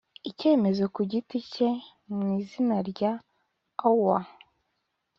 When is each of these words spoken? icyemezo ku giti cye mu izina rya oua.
icyemezo 0.29 0.83
ku 0.95 1.01
giti 1.11 1.37
cye 1.51 1.69
mu 2.13 2.25
izina 2.41 2.75
rya 2.89 3.11
oua. 3.89 4.19